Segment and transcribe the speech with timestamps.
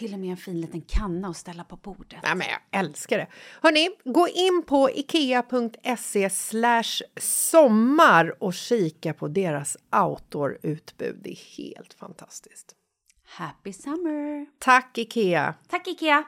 [0.00, 2.18] Till och med en fin liten kanna att ställa på bordet.
[2.22, 3.26] Ja, men jag älskar det.
[3.62, 6.30] Hörni, gå in på ikea.se
[7.20, 11.20] sommar och kika på deras outdoor-utbud.
[11.22, 12.74] Det är helt fantastiskt.
[13.24, 14.46] Happy summer!
[14.58, 15.54] Tack, Ikea!
[15.68, 16.24] Tack, Ikea!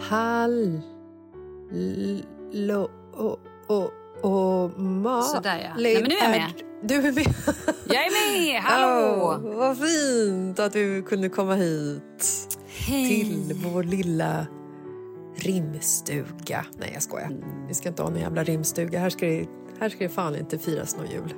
[0.00, 0.80] Hallå
[3.12, 3.90] och, och,
[4.22, 5.22] och ma...
[5.22, 5.74] Sådär ja.
[5.82, 6.71] Nej, men nu är jag med.
[6.84, 7.34] Du är med.
[7.88, 8.62] Jag är med!
[8.62, 9.22] Hallå!
[9.24, 12.58] Oh, vad fint att du kunde komma hit.
[12.66, 13.08] Hej.
[13.08, 14.46] Till vår lilla
[15.36, 16.66] rimstuga.
[16.78, 17.30] Nej, jag skojar.
[17.68, 18.98] Vi ska inte ha någon jävla rimstuga.
[18.98, 19.46] Här ska det,
[19.80, 21.34] här ska det fan inte firas någon jul.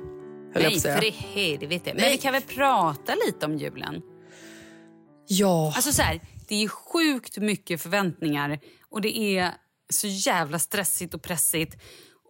[0.55, 1.93] Nej, för i helvete.
[1.95, 4.01] Men vi kan väl prata lite om julen?
[5.27, 5.73] Ja.
[5.75, 9.51] Alltså så här, det är sjukt mycket förväntningar och det är
[9.89, 11.77] så jävla stressigt och pressigt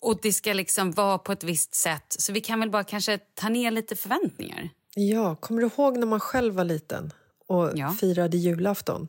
[0.05, 2.16] och det ska liksom vara på ett visst sätt.
[2.19, 4.69] Så vi kan väl bara kanske ta ner lite förväntningar.
[4.95, 7.13] Ja, kommer du ihåg när man själv var liten
[7.47, 7.95] och Ja.
[7.99, 9.07] firade julafton?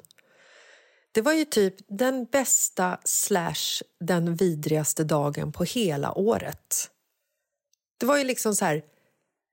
[1.12, 6.90] Det var ju typ den bästa slash den vidrigaste dagen på hela året.
[7.98, 8.82] Det var ju liksom så här...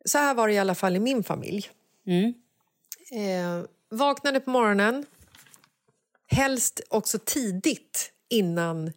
[0.05, 1.69] Så här var det i alla fall i min familj.
[2.07, 2.33] Mm.
[3.11, 5.05] Eh, vaknade på morgonen,
[6.27, 8.91] helst också tidigt innan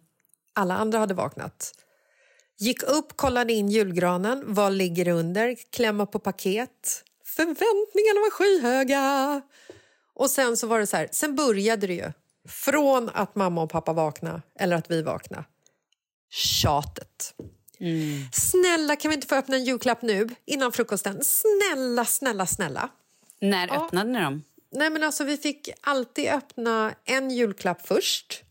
[0.53, 1.73] alla andra hade vaknat.
[2.59, 4.43] Gick upp, kollade in julgranen.
[4.45, 5.55] Vad ligger under?
[5.71, 7.03] Klämma på paket.
[7.25, 9.41] Förväntningarna var skyhöga.
[10.13, 12.11] Och sen så var det så här, sen började det ju.
[12.49, 15.43] Från att mamma och pappa vaknade, eller att vi vaknade.
[16.29, 17.33] Tjatet.
[18.33, 21.19] Snälla, kan vi inte få öppna en julklapp nu innan frukosten?
[21.23, 22.89] Snälla, snälla, snälla.
[23.41, 24.43] När öppnade ni dem?
[24.71, 28.43] Nej, men alltså, vi fick alltid öppna en julklapp först.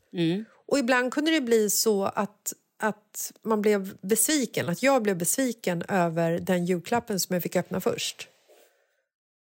[0.66, 4.68] Och ibland kunde det bli så att, att man blev besviken.
[4.68, 8.28] Att jag blev besviken över den julklappen som jag fick öppna först.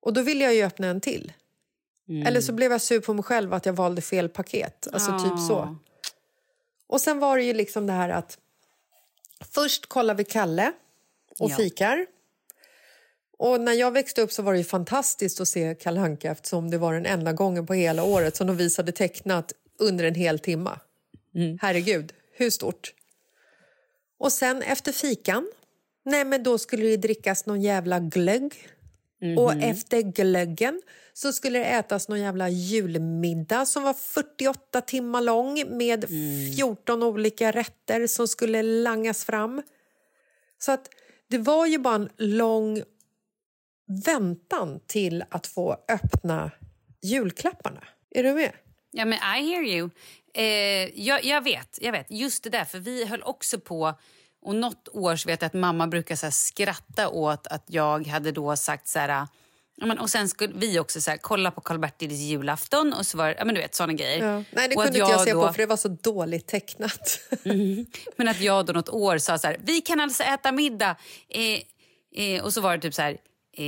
[0.01, 1.33] Och då ville jag ju öppna en till.
[2.27, 4.89] Eller så blev jag sur på mig själv att jag valde fel paket.
[4.93, 5.77] Alltså typ så.
[6.87, 8.39] Och sen var det ju liksom det här att
[9.41, 10.73] först kollar vi Kalle
[11.39, 11.57] och Ja.
[11.57, 12.07] fikar.
[13.39, 16.71] Och när jag växte upp så var det ju fantastiskt att se Kalle Anka eftersom
[16.71, 20.39] det var den enda gången på hela året som de visade tecknat under en hel
[20.39, 20.81] timma.
[21.61, 22.95] Herregud, hur stort?
[24.19, 25.53] Och sen efter fikan,
[26.05, 28.55] nej men då skulle det drickas någon jävla glögg.
[29.39, 30.83] Och efter glöggen
[31.13, 36.09] så skulle det ätas någon jävla julmiddag som var 48 timmar lång med
[36.57, 39.63] 14 olika rätter som skulle langas fram.
[40.59, 40.89] Så att
[41.29, 42.83] det var ju bara en lång
[44.07, 46.51] väntan till att få öppna
[47.03, 47.85] julklapparna.
[48.11, 48.53] Är du med?
[48.91, 49.91] Ja, men I hear you.
[50.35, 50.45] Eh,
[51.01, 52.07] jag, jag vet, jag vet.
[52.11, 53.95] Just det där, för vi höll också på...
[54.47, 58.33] Och något år så vet jag att mamma brukar så skratta åt att jag hade
[58.33, 59.27] då sagt så här...
[59.77, 63.19] Ja, men, och sen skulle vi också så här, kolla på Karl-Bertils julafton och så
[63.19, 64.45] var ja, men du vet såna grejer.
[64.51, 66.47] Nej, det Och kunde att inte jag se då- på för det var så dåligt
[66.47, 67.21] tecknat.
[68.17, 70.97] Men att jag då något år sa så här, vi kan alltså äta middag.
[71.29, 71.61] Eh,
[72.25, 73.17] eh, och så var det typ så här,
[73.57, 73.65] eh,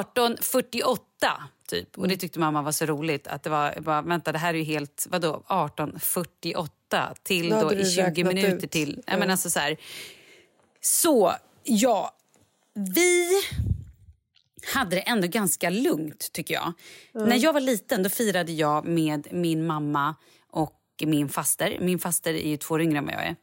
[0.00, 1.98] 1848 typ.
[1.98, 3.26] Och det tyckte mamma var så roligt.
[3.26, 7.72] Att det var, bara, vänta det här är ju helt, vadå 1848 till Då då
[7.72, 8.70] i 20 räknat minuter ut.
[8.70, 9.02] till.
[9.06, 9.18] Ja.
[9.18, 9.76] Men alltså så här.
[10.80, 11.32] Så
[11.64, 12.16] ja,
[12.74, 13.42] vi
[14.74, 16.72] hade det ändå ganska lugnt tycker jag.
[17.12, 20.14] När jag var liten då firade jag med min mamma
[20.50, 20.76] och
[21.06, 21.76] min faster.
[21.80, 23.36] Min faster är ju två år yngre än vad jag är.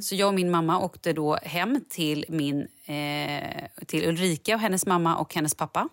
[0.00, 4.86] Så jag och min mamma åkte då hem till, min, eh, till Ulrika och hennes
[4.86, 5.88] mamma och hennes pappa.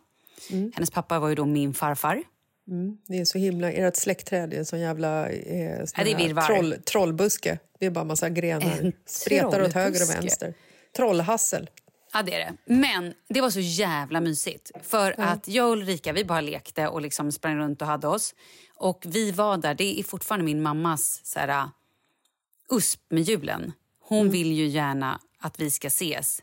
[0.49, 2.23] Hennes pappa var ju då min farfar.
[3.07, 3.71] Det är så himla...
[3.71, 7.59] Ert släktträd är en sån jävla eh, sån Ja, det troll, trollbuske.
[7.79, 8.79] Det är bara massa grenar.
[8.81, 10.53] En Spretar åt höger och vänster.
[10.95, 11.69] Trollhassel.
[12.13, 12.73] Ja, det är det.
[12.73, 14.71] Men det var så jävla mysigt.
[14.81, 18.35] För att jag och Ulrika vi bara lekte och liksom sprang runt och hade oss.
[18.75, 19.73] Och vi var där.
[19.73, 21.69] Det är fortfarande min mammas så här, uh,
[22.71, 23.71] USP med julen.
[23.99, 26.41] Hon vill ju gärna att vi ska ses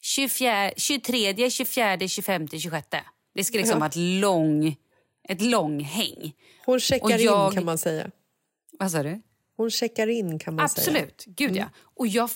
[0.00, 2.86] 24, 23, 24, 25, 26.
[3.34, 4.76] Det ska liksom vara ett lång,
[5.28, 6.32] ett långhäng.
[6.66, 8.10] Hon checkar jag- in kan man säga.
[8.78, 9.22] Vad sa du?
[9.56, 10.82] Hon checkar in kan man säga.
[10.98, 11.64] Absolut, gud ja.
[11.96, 12.30] Och jag,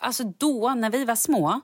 [0.00, 1.60] alltså då, när vi var små,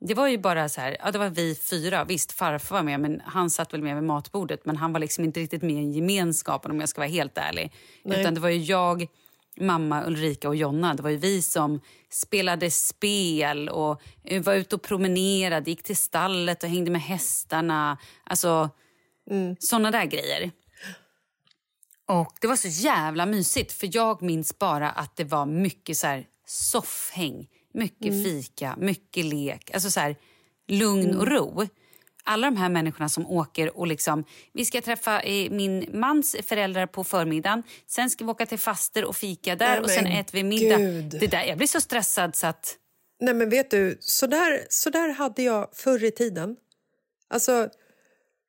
[0.00, 2.04] det var ju bara så här, ja det var vi fyra.
[2.04, 4.64] Visst, farfar var med, men han satt väl med vid matbordet.
[4.66, 7.72] Men han var liksom inte riktigt med i gemenskapen om jag ska vara helt ärlig.
[8.02, 8.20] Nej.
[8.20, 9.06] Utan det var ju jag,
[9.60, 10.94] mamma, Ulrika och Jonna.
[10.94, 11.80] Det var ju vi som
[12.10, 14.02] spelade spel och
[14.42, 17.98] var ute och promenerade, gick till stallet och hängde med hästarna.
[18.24, 18.70] Alltså,
[19.58, 20.50] såna där grejer.
[22.08, 26.06] Och Det var så jävla mysigt, för jag minns bara att det var mycket så
[26.06, 29.70] här soffhäng, mycket fika, mycket lek.
[29.74, 30.16] Alltså så här,
[30.68, 31.66] lugn och ro.
[32.26, 34.24] Alla de här människorna som åker och liksom...
[34.52, 37.62] Vi ska träffa eh, min mans föräldrar på förmiddagen.
[37.86, 40.76] Sen ska vi åka till faster och fika där Nej, och sen äter vi middag.
[40.78, 41.16] gud.
[41.20, 42.76] Det där, jag blir så stressad så att...
[43.20, 46.56] Nej men vet du, så där, så där hade jag förr i tiden.
[47.28, 47.68] Alltså,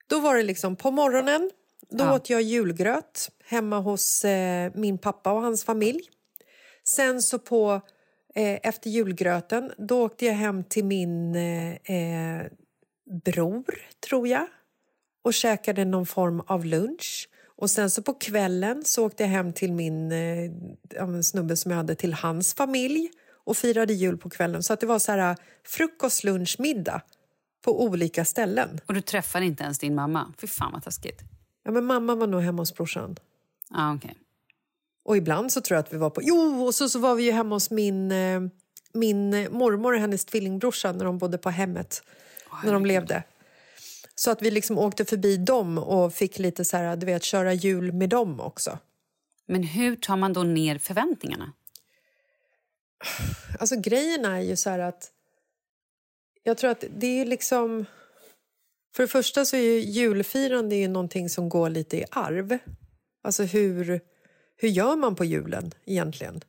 [0.09, 1.51] då var det liksom på morgonen,
[1.89, 2.15] då Ja.
[2.15, 6.01] åt jag julgröt hemma hos eh, min pappa och hans familj.
[6.83, 7.81] Sen så på,
[8.35, 12.45] eh, efter julgröten, då åkte jag hem till min eh, eh,
[13.25, 13.65] bror,
[14.09, 14.47] tror jag,
[15.23, 17.29] och käkade någon form av lunch.
[17.55, 21.77] Och sen så på kvällen så åkte jag hem till min eh, snubbe som jag
[21.77, 23.09] hade till hans familj
[23.45, 24.63] och firade jul på kvällen.
[24.63, 25.35] Så att det var så här
[25.65, 27.01] frukost, lunch, middag
[27.61, 28.79] på olika ställen.
[28.85, 30.33] Och du träffade inte ens din mamma.
[30.37, 31.21] Fy fan vad taskigt.
[31.63, 33.15] Ja, men mamma var nog hemma hos brorsan.
[33.69, 34.13] Ah, okay.
[35.05, 36.21] Och ibland så tror jag att vi var på...
[36.23, 38.41] Jo, och så, så var vi ju hemma hos min, eh,
[38.93, 42.03] min eh, mormor och hennes tvillingbrorsa när de bodde på hemmet.
[42.63, 43.23] När de levde.
[44.15, 47.53] Så att vi liksom åkte förbi dem och fick lite så här, du vet, köra
[47.53, 48.79] jul med dem också.
[49.45, 51.53] Men hur tar man då ner förväntningarna?
[53.59, 55.11] Alltså grejen är ju så här att...
[56.43, 57.85] Jag tror att det är liksom...
[58.95, 62.57] För det första så är ju julfirande ju någonting som går lite i arv.
[63.21, 64.01] Alltså hur,
[64.55, 66.41] hur gör man på julen egentligen?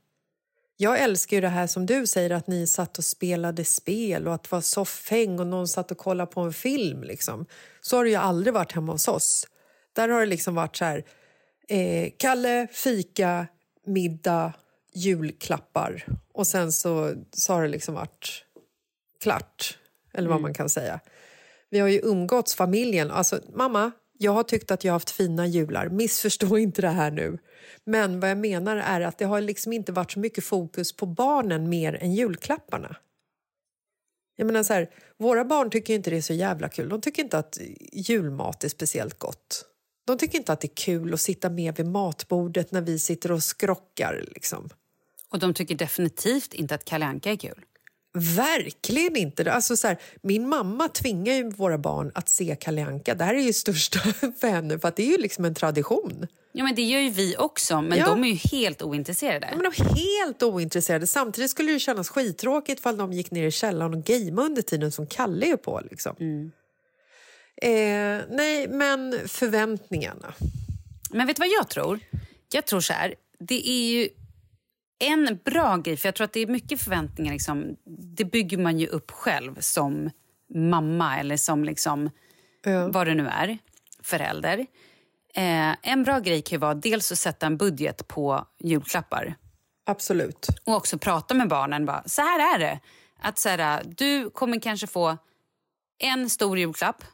[0.80, 4.34] Jag älskar ju det här som du säger att ni satt och spelade spel och
[4.34, 7.02] att det var soffhäng och någon satt och kollade på en film.
[7.02, 7.46] Liksom.
[7.80, 9.46] Så har det ju aldrig varit hemma hos oss.
[9.92, 11.04] Där har det liksom varit så här...
[11.68, 13.46] Eh, Kalle, fika,
[13.86, 14.52] middag,
[14.94, 16.06] julklappar.
[16.32, 18.44] Och sen så, så har det liksom varit
[19.20, 19.78] klart,
[20.14, 21.00] eller vad man kan säga.
[21.70, 23.10] Vi har ju umgåtts, familjen.
[23.10, 25.88] Alltså, mamma, jag har tyckt att jag har haft fina jular.
[25.88, 27.38] Missförstå inte det här nu.
[27.84, 31.06] Men vad jag menar är att det har liksom inte varit så mycket fokus på
[31.06, 32.96] barnen mer än julklapparna.
[34.36, 36.88] Jag menar så här, våra barn tycker inte det är så jävla kul.
[36.88, 37.58] De tycker inte att
[37.92, 39.64] julmat är speciellt gott.
[40.06, 43.32] De tycker inte att det är kul att sitta med vid matbordet när vi sitter
[43.32, 44.24] och skrockar.
[44.28, 44.68] Liksom.
[45.28, 47.64] Och de tycker definitivt inte att Kalle Anka är kul.
[48.18, 49.52] Verkligen inte.
[49.52, 53.14] Alltså så här, min mamma tvingar ju våra barn att se Kalle Anka.
[53.14, 53.98] Det här är ju största
[54.40, 56.26] för henne, för det är ju liksom en tradition.
[56.52, 58.06] Ja, men Det gör ju vi också, men Ja.
[58.06, 59.48] de är ju helt ointresserade.
[59.50, 61.06] Ja, men de är helt ointresserade.
[61.06, 64.92] Samtidigt skulle det kännas skittråkigt ifall de gick ner i källaren och gameade under tiden
[64.92, 65.80] som Kalle är på.
[65.90, 66.16] Liksom.
[67.62, 67.70] Eh,
[68.30, 70.34] nej, men förväntningarna.
[71.10, 71.98] Men vet du vad jag tror?
[72.52, 74.08] Jag tror så här, det är ju
[74.98, 77.32] en bra grej, för jag tror att det är mycket förväntningar.
[77.32, 77.76] Liksom,
[78.16, 80.10] det bygger man ju upp själv som
[80.54, 82.10] mamma eller som liksom,
[82.64, 82.88] Ja.
[82.88, 83.58] vad det nu är,
[84.02, 84.58] förälder.
[85.34, 89.34] Eh, en bra grej kan ju vara dels att sätta en budget på julklappar
[89.86, 90.46] Absolut.
[90.64, 91.86] och också prata med barnen.
[91.86, 92.80] Bara, så här är det.
[93.20, 95.16] Att så här, du kommer kanske få
[95.98, 97.04] en stor julklapp.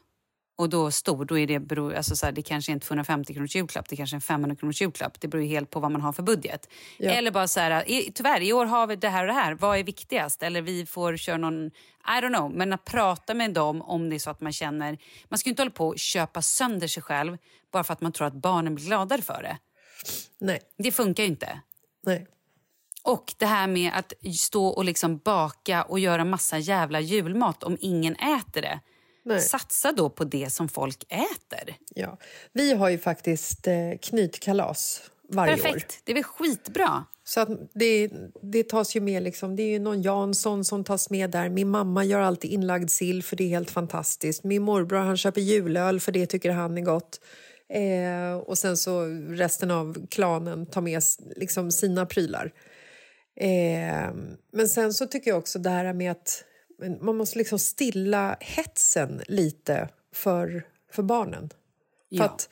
[0.57, 3.33] Och då stor, då är det, beror, alltså så här, det kanske är en 250
[3.33, 5.21] kronors julklapp, det kanske är en 500 kronors julklapp.
[5.21, 6.69] Det beror ju helt på vad man har för budget.
[6.97, 7.11] Ja.
[7.11, 9.53] Eller bara så här, i, tyvärr i år har vi det här och det här,
[9.53, 10.43] vad är viktigast?
[10.43, 12.51] Eller vi får köra någon, I don't know.
[12.51, 14.97] Men att prata med dem om det är så att man känner,
[15.29, 17.37] man ska ju inte hålla på och köpa sönder sig själv
[17.71, 19.57] bara för att man tror att barnen blir gladare för det.
[20.39, 20.59] Nej.
[20.77, 21.59] Det funkar ju inte.
[22.03, 22.27] Nej.
[23.03, 27.77] Och det här med att stå och liksom baka och göra massa jävla julmat om
[27.81, 28.79] ingen äter det.
[29.25, 29.41] Nej.
[29.41, 31.75] Satsa då på det som folk äter.
[31.95, 32.17] Ja.
[32.53, 35.57] Vi har ju faktiskt eh, knytkalas varje år.
[35.57, 37.05] Perfekt, det är väl skitbra.
[37.23, 38.09] Så att det,
[38.41, 41.49] det tas ju med liksom, det är ju någon Jansson som tas med där.
[41.49, 44.43] Min mamma gör alltid inlagd sill för det är helt fantastiskt.
[44.43, 47.19] Min morbror han köper julöl för det tycker han är gott.
[47.69, 51.01] Eh, och sen så resten av klanen tar med
[51.35, 52.53] liksom sina prylar.
[53.35, 54.13] Eh,
[54.51, 56.43] men sen så tycker jag också det här med att
[57.01, 61.49] man måste liksom stilla hetsen lite för, för barnen.
[61.49, 61.57] För
[62.09, 62.23] Ja.
[62.25, 62.49] att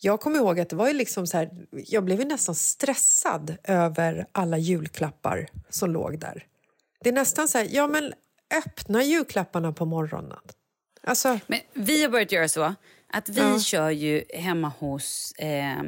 [0.00, 3.56] jag kommer ihåg att det var ju liksom så här, jag blev ju nästan stressad
[3.64, 6.46] över alla julklappar som låg där.
[7.00, 8.12] Det är nästan så här, ja men
[8.66, 10.38] öppna julklapparna på morgonen.
[11.02, 12.74] Alltså, Men vi har börjat göra så
[13.12, 13.58] att vi Ja.
[13.60, 15.82] kör ju hemma hos eh,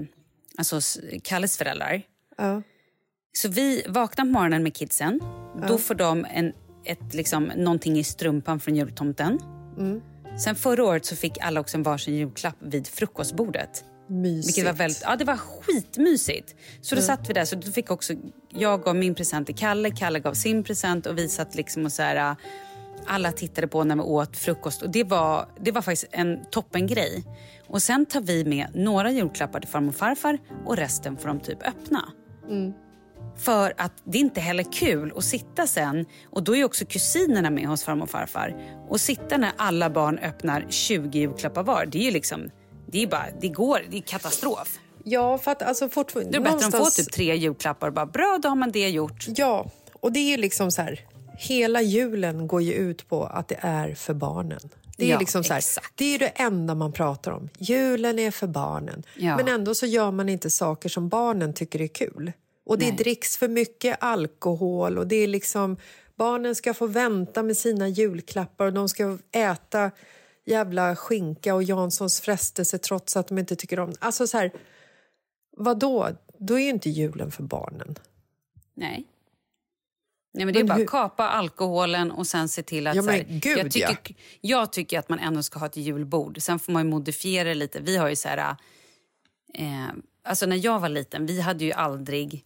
[0.56, 0.80] alltså
[1.22, 2.02] Kalles föräldrar.
[2.36, 2.62] ja,
[3.32, 5.20] Så vi vaknar på morgonen med kidsen.
[5.68, 6.52] Då får de en,
[6.84, 9.38] ett, liksom, någonting i strumpan från jultomten.
[9.78, 10.00] Mm.
[10.38, 13.84] Sen förra året så fick alla också en varsin julklapp vid frukostbordet.
[14.08, 14.48] mysigt.
[14.48, 16.54] Vilket var väldigt, ja, det var skitmysigt.
[16.80, 17.44] Så då satt vi där.
[17.44, 18.12] Så då fick också,
[18.48, 21.92] jag gav min present till Kalle, Kalle gav sin present och vi satt liksom och
[21.92, 22.36] så här,
[23.06, 24.82] alla tittade på när vi åt frukost.
[24.82, 27.24] Och det var, det var faktiskt en toppengrej.
[27.66, 31.40] Och sen tar vi med några julklappar till farmor och farfar och resten får de
[31.40, 32.12] typ öppna.
[33.36, 37.50] För att det är inte heller kul att sitta sen, och då är också kusinerna
[37.50, 38.56] med hos farmor och farfar,
[38.88, 41.86] och sitta när alla barn öppnar 20 julklappar var.
[41.86, 42.50] Det är ju liksom,
[42.86, 44.78] det är bara, det går, det är katastrof.
[45.04, 46.32] Ja, för att alltså fortfarande...
[46.32, 48.70] Det är bättre att få någonstans- typ tre julklappar och bara bra, då har man
[48.72, 49.26] det gjort.
[49.36, 51.00] Ja, och det är liksom så här...
[51.38, 54.60] Hela julen går ju ut på att det är för barnen.
[54.96, 55.62] Det är, Ja, liksom så här,
[55.94, 57.48] det är det enda man pratar om.
[57.58, 59.02] Julen är för barnen.
[59.16, 59.36] Ja.
[59.36, 62.32] Men ändå så gör man inte saker som barnen tycker är kul.
[62.64, 62.96] Och det Nej.
[62.96, 65.76] dricks för mycket alkohol och det är liksom...
[66.16, 69.90] Barnen ska få vänta med sina julklappar och de ska äta
[70.46, 73.92] jävla skinka och Janssons frestelse trots att de inte tycker om...
[73.98, 74.52] Alltså så här,
[75.56, 76.08] vadå?
[76.38, 77.94] Då är ju inte julen för barnen.
[78.74, 79.06] Nej.
[80.34, 82.96] Nej, men det är Men bara hur- kapa alkoholen och sen se till att...
[82.96, 86.42] Ja, så här, gud, jag, tycker, jag tycker att man ändå ska ha ett julbord.
[86.42, 87.80] Sen får man ju modifiera det lite.
[87.80, 88.56] Vi har ju så här...
[89.54, 89.88] Eh,
[90.22, 92.44] alltså när jag var liten, vi hade ju aldrig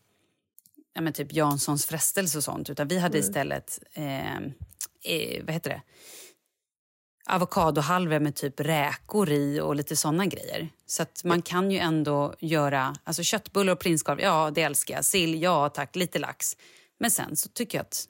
[0.99, 2.71] ja, men typ Janssons frestelse och sånt.
[2.71, 5.83] Utan vi hade istället, eh, eh, vad heter det?
[7.27, 10.69] Avokadohalvor med typ räkor i och lite såna grejer.
[10.87, 14.21] Så man kan ju ändå göra alltså köttbullar och prinskorv.
[14.21, 15.05] Ja, det älskar jag.
[15.05, 15.97] Sill, ja tack.
[15.97, 16.57] Lite lax.
[17.01, 18.05] Men sen så tycker jag att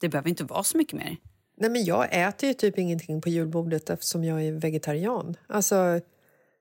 [0.00, 1.16] det behöver inte vara så mycket mer.
[1.56, 5.36] Nej, men jag äter ju typ ingenting på julbordet eftersom jag är vegetarian.
[5.46, 6.00] Alltså,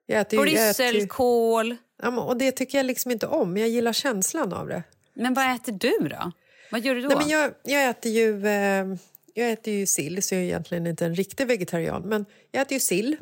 [0.06, 1.75] jag äter ju, Brysselkål.
[2.02, 3.58] ja, och det tycker jag liksom inte om.
[3.58, 4.84] Jag gillar känslan av det.
[5.13, 6.32] Men vad äter du då?
[6.72, 7.08] Vad gör du då?
[7.08, 8.48] Nej, men jag, jag äter ju...
[8.48, 8.86] Eh,
[9.34, 12.01] jag äter ju sill, så jag är egentligen inte en riktig vegetarian.
[12.01, 13.17] Men jag äter ju sill.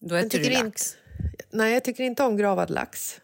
[0.00, 0.64] då Jag äter du tycker lax.
[0.64, 3.20] inte, nej, jag tycker inte om gravad lax.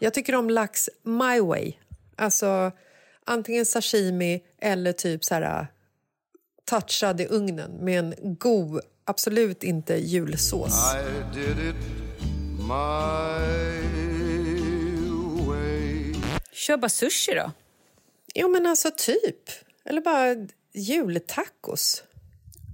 [0.00, 1.72] Jag tycker om lax my way.
[2.16, 2.72] Alltså
[3.24, 5.66] antingen sashimi eller typ så här
[6.64, 10.94] touchad i ugnen med en god, absolut inte julsås.
[10.94, 11.76] I did it
[12.58, 14.05] my way.
[16.66, 17.52] Kör bara sushi då.
[18.34, 19.50] Jo, men alltså typ.
[19.84, 22.02] Eller bara jultacos.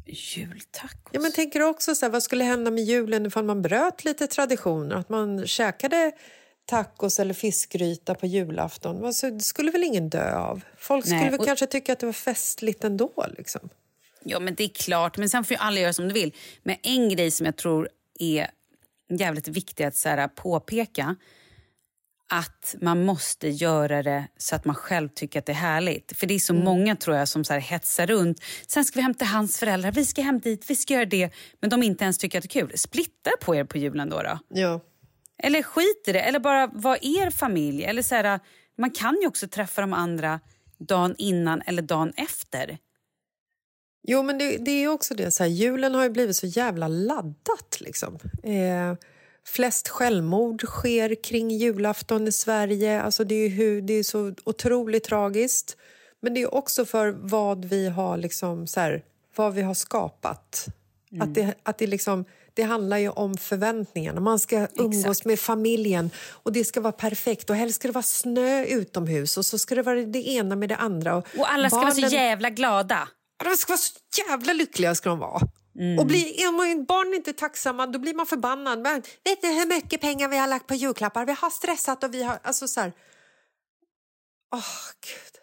[0.06, 1.11] Jultacos?
[1.12, 4.04] Ja, men tänker du också så här, vad skulle hända med julen ifall man bröt
[4.04, 4.96] lite traditioner?
[4.96, 6.12] Att man käkade
[6.66, 9.04] tacos eller fiskgryta på julafton.
[9.04, 10.61] Alltså, det skulle väl ingen dö av?
[10.78, 13.26] Folk skulle Nej, väl och- kanske tycka att det var festligt ändå.
[13.38, 13.68] Liksom.
[14.25, 15.16] Ja, men det är klart.
[15.18, 16.34] Men sen får ju alla göra som de vill.
[16.62, 18.50] Men en grej som jag tror är
[19.18, 21.16] jävligt viktig att så här, påpeka
[22.32, 26.18] att man måste göra det så att man själv tycker att det är härligt.
[26.18, 28.42] För det är så många tror jag som så här hetsar runt.
[28.66, 31.30] Sen ska vi hämta hans föräldrar, vi ska hem dit, vi ska göra det.
[31.60, 32.72] Men de inte ens tycker att det är kul.
[32.78, 34.22] Splitta på er på julen då.
[34.22, 34.38] då.
[34.48, 34.80] Ja.
[35.38, 37.84] Eller skit i det, eller bara var er familj.
[37.84, 38.40] Eller så här,
[38.78, 40.40] man kan ju också träffa de andra
[40.78, 42.78] dagen innan eller dagen efter.
[44.08, 45.30] Jo, men det, det är också det.
[45.30, 47.76] Så här, julen har ju blivit så jävla laddat.
[47.80, 48.18] Liksom.
[48.42, 48.94] Eh,
[49.46, 53.02] flest självmord sker kring julafton i Sverige.
[53.02, 55.76] Alltså, det, är hur, det är så otroligt tragiskt.
[56.22, 59.02] Men det är också för vad vi har, liksom, så här,
[59.37, 60.66] vad vi har skapat.
[61.20, 64.20] Att det, att det, liksom, det handlar ju om förväntningarna.
[64.20, 65.25] Man ska umgås Exakt.
[65.25, 67.50] med familjen och det ska vara perfekt.
[67.50, 70.68] Och helst ska det vara snö utomhus och så ska det vara det ena med
[70.68, 71.16] det andra.
[71.16, 73.08] Och, Och alla ska vara så barnen- jävla glada.
[73.44, 73.92] De ska vara så
[74.28, 74.94] jävla lyckliga.
[74.94, 75.40] ska de vara.
[75.78, 75.98] Mm.
[75.98, 78.78] Och blir är barn inte tacksamma, då blir man förbannad.
[78.78, 81.26] Men, vet ni hur mycket pengar vi har lagt på julklappar?
[81.26, 82.38] Vi har stressat och vi har...
[82.42, 82.92] Alltså så här...
[84.54, 85.42] Åh, Gud.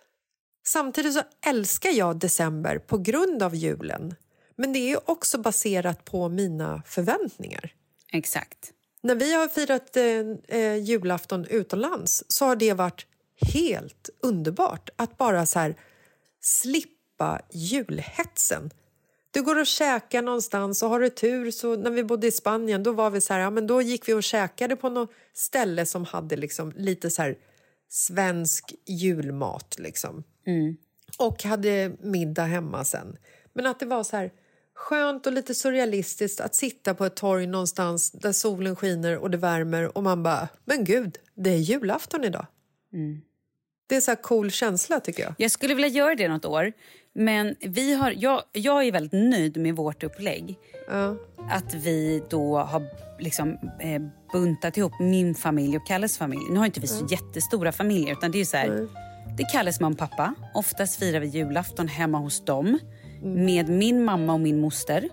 [0.68, 4.16] Samtidigt så älskar jag december på grund av julen.
[4.56, 7.74] Men det är ju också baserat på mina förväntningar.
[8.12, 8.72] Exakt.
[9.02, 13.06] När vi har firat eh, eh, julafton utomlands så har det varit
[13.54, 15.76] helt underbart att bara så här
[16.42, 18.72] slippa julhetsen.
[19.32, 22.84] Du går och käkar någonstans och har du tur så när vi bodde i Spanien
[22.84, 25.86] då var vi så här, ja men då gick vi och käkade på något ställe
[25.86, 27.38] som hade liksom lite så här
[27.90, 30.24] svensk julmat liksom.
[31.18, 33.18] Och hade middag hemma sen.
[33.54, 34.32] Men att det var så här
[34.76, 39.38] skönt och lite surrealistiskt att sitta på ett torg någonstans där solen skiner och det
[39.38, 42.46] värmer och man bara, men gud, det är julafton idag.
[43.88, 45.34] Det är så cool känsla tycker jag.
[45.38, 46.74] Jag skulle vilja göra det något år.
[47.16, 50.58] Men vi har, jag, jag är väldigt nöjd med vårt upplägg.
[50.90, 51.16] Ja.
[51.50, 52.84] Att vi då har
[53.20, 54.02] liksom, eh,
[54.34, 56.42] buntat ihop min familj och Kalles familj.
[56.52, 58.12] Nu har inte vi så jättestora familjer.
[58.12, 58.88] utan Det är så här,
[59.38, 60.34] det är Kalles mamma och pappa.
[60.54, 62.80] Oftast firar vi julafton hemma hos dem
[63.22, 65.10] med min mamma och min moster.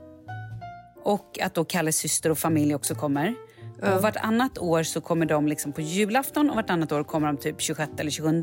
[1.04, 3.35] Och att då Kalles syster och familj också kommer.
[3.82, 7.61] Och vartannat år så kommer de liksom på julafton och vartannat år kommer de typ
[7.61, 8.42] 26 eller 27.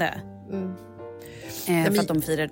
[1.68, 2.50] Eh, för att de firar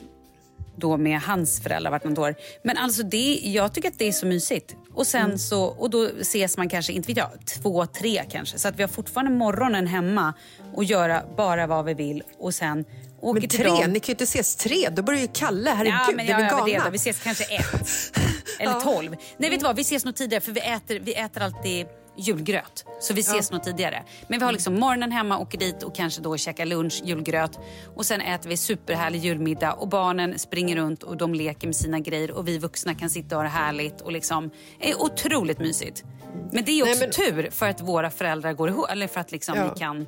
[0.75, 2.35] då med hans föräldrar vartannat år.
[2.63, 4.75] Men alltså det, jag tycker att det är så mysigt.
[4.93, 8.59] Och, sen så, och då ses man kanske, inte vet jag, två, tre kanske.
[8.59, 10.33] Så att vi har fortfarande morgonen hemma
[10.73, 12.23] och göra bara vad vi vill.
[12.39, 12.85] Och sen
[13.21, 13.91] åker Men tre, dem.
[13.91, 16.37] ni kan ju inte ses tre, då börjar ju Kalle, herregud, Ja, men är ja,
[16.65, 16.91] vi ja, det, då.
[16.91, 18.15] Vi ses kanske ett.
[18.59, 19.15] Eller tolv.
[19.37, 19.75] Nej, vet du vad?
[19.75, 21.85] Vi ses nog tidigare för vi äter, vi äter alltid
[22.17, 22.85] julgröt.
[22.99, 24.03] Så vi ses nog tidigare.
[24.27, 27.59] Men vi har liksom morgonen hemma, åker dit och kanske då käkar lunch, julgröt.
[27.95, 31.99] Och sen äter vi superhärlig julmiddag och barnen springer runt och de leker med sina
[31.99, 36.03] grejer och vi vuxna kan sitta och ha det härligt och liksom är otroligt mysigt.
[36.51, 39.19] Men det är också Nej, men- tur för att våra föräldrar går ihop, eller för
[39.19, 39.71] att liksom Ja.
[39.73, 40.07] vi kan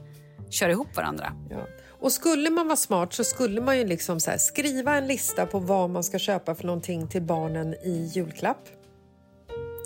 [0.50, 1.34] köra ihop varandra.
[1.50, 1.58] Ja.
[2.00, 5.60] Och skulle man vara smart så skulle man ju liksom så skriva en lista på
[5.60, 8.68] vad man ska köpa för någonting till barnen i julklapp.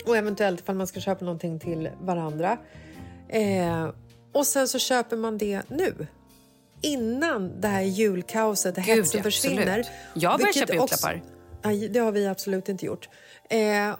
[0.07, 2.57] Och eventuellt ifall man ska köpa någonting till varandra.
[3.29, 3.89] Eh,
[4.33, 6.07] och sen så köper man det nu.
[6.81, 9.79] Innan det här julkaoset, det Gud, hetsen försvinner.
[9.79, 9.87] absolut.
[10.13, 11.23] Jag börjar köpa julklappar.
[11.63, 13.09] Nej, det har vi absolut inte gjort.
[13.49, 13.95] Eh,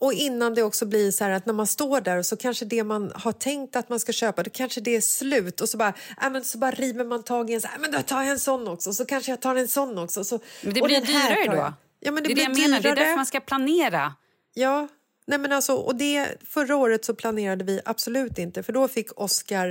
[0.00, 2.64] och innan det också blir så här att när man står där och så kanske
[2.64, 5.76] det man har tänkt att man ska köpa, då kanske det är slut och så
[5.76, 8.22] bara, äh, men så bara river man tag i en, så, äh, men då tar
[8.22, 10.24] jag en sån också, så kanske jag tar en sån också.
[10.24, 11.72] Så, Men det blir här dyrare då.
[12.00, 12.82] Ja, men det, det är blir det jag menar.
[12.82, 13.04] Det är dyrare.
[13.04, 14.14] därför man ska planera.
[14.54, 14.88] Ja,
[15.30, 19.20] nej men alltså, och det, förra året så planerade vi absolut inte för då fick
[19.20, 19.68] Oscar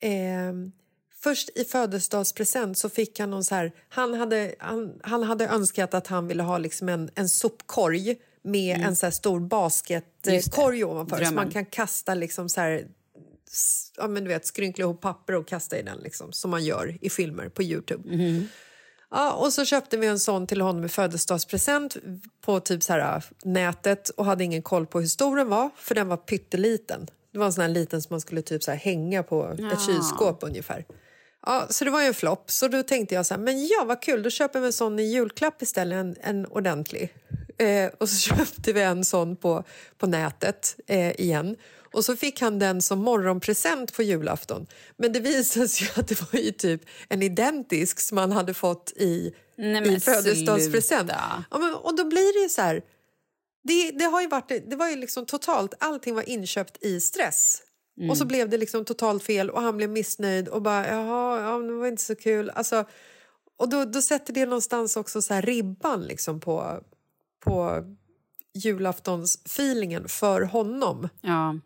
[0.00, 0.52] eh,
[1.20, 3.72] Först i födelsedagspresent så fick han någon så här...
[3.88, 8.80] Han hade, han, han hade önskat att han ville ha liksom en, en sopkorg med
[8.80, 9.48] en så stor Mm.
[9.48, 11.34] Basketkorg ovanför så Drömmen.
[11.34, 12.88] man kan kasta liksom så här,
[13.96, 16.98] ja, men du vet, skrynkla ihop papper och kasta i den liksom, som man gör
[17.00, 18.08] i filmer på Youtube.
[18.08, 18.46] Mm-hmm.
[19.10, 21.96] Ja, och så köpte vi en sån till honom i födelsedagspresent
[22.40, 25.94] på typ så här, nätet och hade ingen koll på hur stor den var för
[25.94, 27.06] den var pytteliten.
[27.32, 29.86] Det var en sån här liten som man skulle typ så här hänga på ett
[29.86, 30.84] kylskåp ungefär.
[31.46, 32.50] Ja, så det var ju en flopp.
[32.50, 34.98] Så då tänkte jag så här, men ja vad kul, då köper vi en sån
[34.98, 37.14] i julklapp istället, en, en ordentlig.
[37.58, 39.64] Eh, och så köpte vi en sån på,
[39.98, 41.56] på nätet eh, igen.
[41.92, 44.66] Och så fick han den som morgonpresent på julafton.
[44.96, 48.92] Men det visade sig att det var ju typ en identisk som han hade fått
[48.96, 51.10] i, Nej, i födelsedagspresent.
[51.50, 52.82] Ja, men, och då blir det ju så här...
[53.62, 57.62] Det, det, har ju varit, det var ju liksom totalt, allting var inköpt i stress.
[58.10, 61.58] Och så blev det liksom totalt fel och han blev missnöjd och bara jaha, ja,
[61.58, 62.50] det var inte så kul.
[62.50, 62.84] Alltså,
[63.58, 66.80] och då, då sätter det någonstans också så här ribban liksom på,
[67.44, 67.84] på
[68.54, 71.08] julaftonsfeelingen för honom.
[71.20, 71.58] Ja.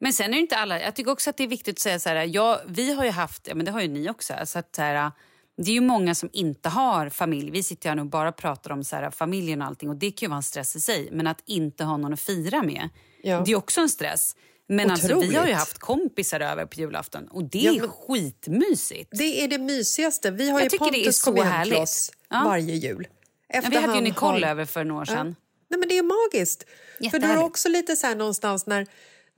[0.00, 0.80] Men sen är det inte alla...
[0.80, 2.16] Jag tycker också att det är viktigt att säga så här...
[2.32, 4.34] Ja, vi har ju haft, ja, men det har ju ni också.
[4.44, 5.10] Så att, så här,
[5.56, 7.50] det är ju många som inte har familj.
[7.50, 9.88] Vi sitter här nu och bara pratar om så här, familjen och allting.
[9.90, 11.08] Och det kan ju vara en stress i sig.
[11.12, 12.88] Men att inte ha någon att fira med,
[13.22, 13.42] Ja.
[13.46, 14.36] det är också en stress.
[14.70, 17.90] Men alltså, vi har ju haft kompisar över på julafton och det Ja, är men-
[17.90, 19.10] skitmysigt.
[19.18, 20.30] Det är det mysigaste.
[20.30, 22.42] Vi har Jag ju Pontus kom hem till oss Ja.
[22.44, 23.08] varje jul.
[23.48, 25.36] Ja, Efter vi hade ju Nicole har- över för några år sedan.
[25.70, 26.62] Nej, men det är magiskt.
[26.62, 27.44] För är Jättehärligt.
[27.46, 28.86] också lite så här någonstans när,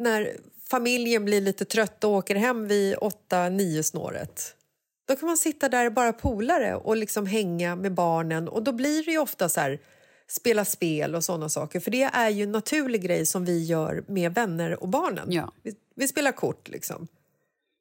[0.00, 0.36] när
[0.70, 4.54] familjen blir lite trött och åker hem vid åtta, nio snåret.
[5.08, 9.04] Då kan man sitta där bara polare och liksom hänga med barnen och då blir
[9.04, 9.78] det ofta så här
[10.28, 11.80] spela spel och sådana saker.
[11.80, 15.32] För det är ju en naturlig grej som vi gör med vänner och barnen.
[15.32, 15.52] Ja.
[15.62, 17.08] Vi, vi spelar kort liksom.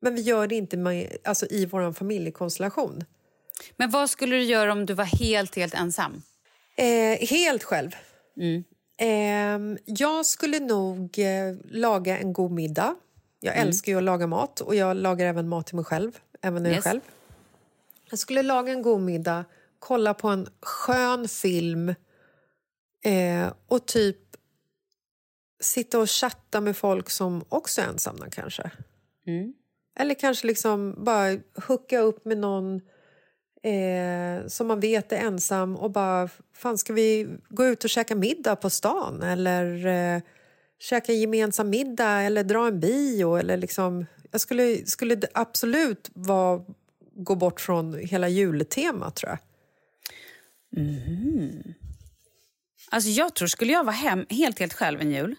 [0.02, 3.04] Men vi gör det inte med, alltså, i vår familjekonstellation.
[3.78, 6.22] Men vad skulle du göra om du var helt, helt ensam?
[6.78, 7.96] Eh, helt själv.
[8.40, 8.62] Eh,
[9.86, 12.96] jag skulle nog eh, laga en god middag.
[13.40, 16.20] Jag älskar ju att laga mat och jag lagar även mat till mig själv.
[16.42, 16.84] Även när jag Yes.
[16.84, 17.02] själv.
[18.10, 19.46] Jag skulle laga en god middag,
[19.80, 21.90] kolla på en skön film
[23.06, 24.18] eh, och typ
[25.62, 28.72] sitta och chatta med folk som också är ensamma kanske.
[30.00, 32.82] Eller kanske liksom bara hooka upp med någon
[33.63, 38.15] eh, som man vet är ensam och bara, fan ska vi gå ut och käka
[38.15, 40.22] middag på stan eller eh,
[40.80, 46.62] käka gemensam middag eller dra en bio eller liksom, jag skulle, skulle absolut vara,
[47.15, 49.39] gå bort från hela jultemat tror jag.
[52.91, 55.36] Alltså jag tror, skulle jag vara hem helt, helt själv en jul,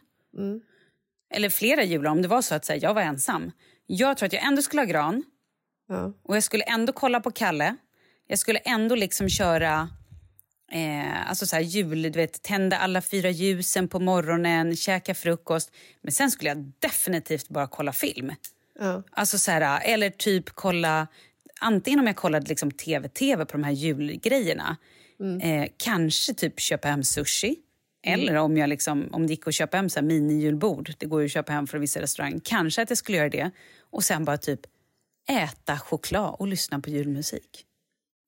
[1.35, 3.51] eller flera jular om det var så att säga, jag var ensam.
[3.87, 5.23] Jag tror att jag ändå skulle ha gran
[5.89, 6.13] Ja.
[6.23, 7.77] och jag skulle ändå kolla på Kalle.
[8.31, 9.89] Jag skulle ändå liksom köra
[10.73, 15.73] eh, alltså så här jul, du vet, tända alla fyra ljusen på morgonen, käka frukost.
[16.03, 18.33] Men sen skulle jag definitivt bara kolla film.
[18.79, 19.03] Ja.
[19.11, 21.07] Alltså så här, eller typ kolla...
[21.61, 24.77] Antingen om jag kollade liksom tv-tv på de här julgrejerna.
[25.43, 27.57] Eh, kanske typ köpa hem sushi.
[28.03, 30.95] Eller om, jag liksom, om det gick att köpa hem så här mini-julbord.
[30.99, 32.41] Det går ju att köpa hem från vissa restauranger.
[32.45, 33.51] Kanske att jag skulle göra det.
[33.91, 34.61] Och sen bara typ
[35.29, 37.67] äta choklad och lyssna på julmusik.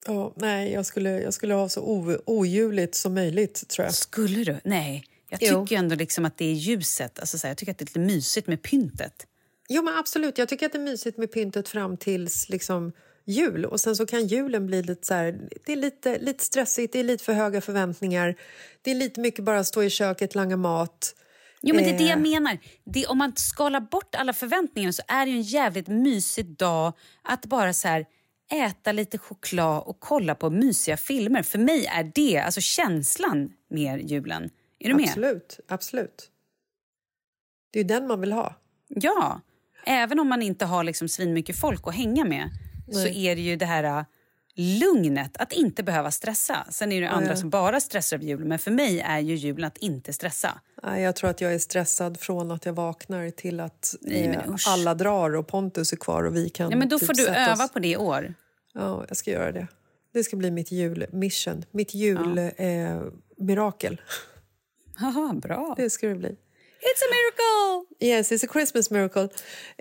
[0.06, 1.80] Ja, nej, jag skulle, jag skulle ha så
[2.26, 2.44] o,
[2.92, 3.94] som möjligt tror jag.
[3.94, 4.60] Skulle du?
[4.64, 5.04] Nej.
[5.30, 5.62] Jag Jo.
[5.66, 7.18] tycker ändå liksom att det är ljuset.
[7.18, 9.26] Alltså så här, jag tycker att det är lite mysigt med pyntet.
[9.68, 10.38] Jo, men absolut.
[10.38, 12.92] Jag tycker att det är mysigt med pyntet fram tills liksom,
[13.26, 13.64] jul.
[13.64, 17.00] Och sen så kan julen bli lite så här, det är lite, lite stressigt, det
[17.00, 18.34] är lite för höga förväntningar.
[18.82, 21.14] Det är lite mycket bara stå i köket, langa mat.
[21.62, 22.22] Jo, men det är det jag Eh.
[22.22, 22.58] menar.
[22.84, 27.46] Det, om man skalar bort alla förväntningar så är det en jävligt mysig dag att
[27.46, 28.06] bara så här
[28.52, 31.42] äta lite choklad och kolla på mysiga filmer.
[31.42, 34.50] För mig är det alltså känslan mer julen.
[34.78, 35.04] Är du med?
[35.04, 36.30] Absolut, absolut.
[37.72, 38.54] Det är den man vill ha.
[38.88, 39.40] Ja.
[39.86, 42.50] Även om man inte har liksom svinmycket folk att hänga med
[42.92, 44.04] så är det ju det här
[44.54, 46.66] lugnet, att inte behöva stressa.
[46.70, 47.36] Sen är det andra ja.
[47.36, 50.60] som bara stressar över julen, men för mig är ju julen att inte stressa.
[50.82, 54.94] Jag tror att jag är stressad från att jag vaknar till att Nej, eh, alla
[54.94, 57.64] drar och Pontus är kvar och vi kan Ja, men då typ får du öva
[57.64, 57.72] oss.
[57.72, 58.34] på det i år.
[58.74, 59.66] Ja, jag ska göra det.
[60.12, 62.56] Det ska bli mitt julmission, mitt julmirakel.
[62.56, 63.02] Eh,
[63.38, 64.00] mirakel.
[64.94, 65.74] Haha, bra.
[65.76, 66.36] det ska det bli.
[66.88, 67.96] It's a miracle!
[68.00, 69.22] Yes, it's a Christmas miracle.
[69.22, 69.28] Eh,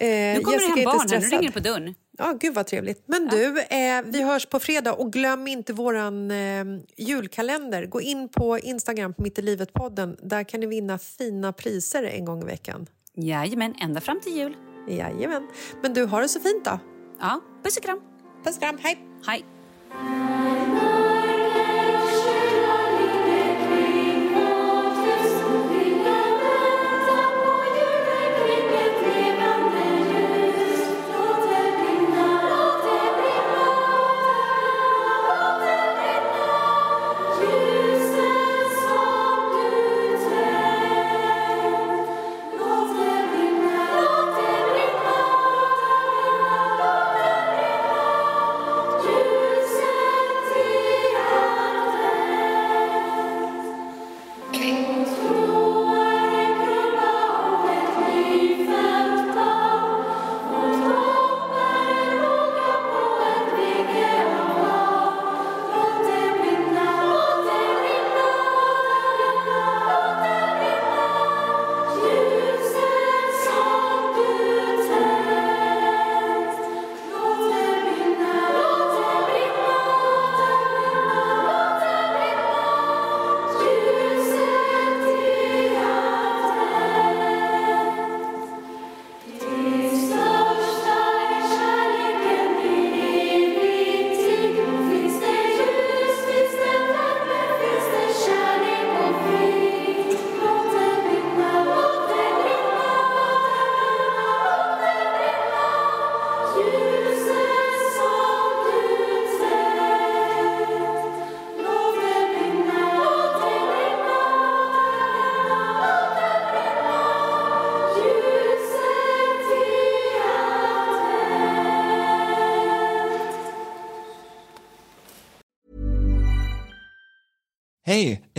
[0.07, 1.95] Nu kommer Jessica det hem barn nu ringer på dörren.
[2.17, 3.03] Ja, gud vad trevligt.
[3.05, 6.65] Men du, eh, vi hörs på fredag och glöm inte våran eh,
[6.97, 7.85] julkalender.
[7.85, 10.17] Gå in på Instagram på Mitt i livet-podden.
[10.21, 12.87] Där kan ni vinna fina priser en gång i veckan.
[13.15, 14.55] Jajamän, ända fram till jul.
[14.87, 15.47] Jajamän.
[15.81, 16.79] Men du, har det så fint då.
[17.19, 17.99] Ja, puss och kram.
[18.43, 18.99] Puss och kram, hej!
[19.27, 19.45] Hej.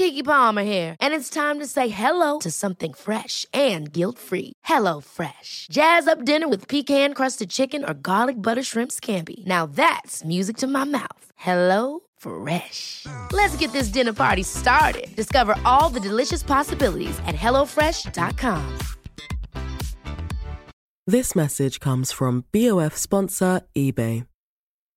[0.00, 4.54] Kiki Palmer here, and it's time to say hello to something fresh and guilt-free.
[4.64, 5.66] Hello Fresh.
[5.70, 9.46] Jazz up dinner with pecan-crusted chicken or garlic butter shrimp scampi.
[9.46, 11.24] Now that's music to my mouth.
[11.36, 13.04] Hello Fresh.
[13.32, 15.08] Let's get this dinner party started.
[15.16, 18.78] Discover all the delicious possibilities at hellofresh.com.
[21.06, 24.26] This message comes from BOF sponsor eBay.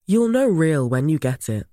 [0.08, 1.73] You'll know real when you get it.